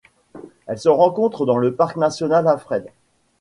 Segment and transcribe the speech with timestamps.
[0.65, 2.87] Elle se rencontre dans le parc national Alfred.